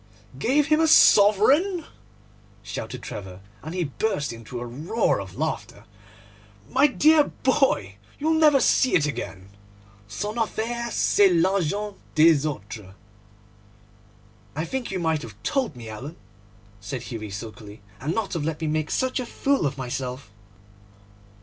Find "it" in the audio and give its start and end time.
8.95-9.05